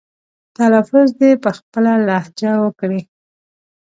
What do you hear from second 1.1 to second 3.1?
دې په خپله لهجه وکړي.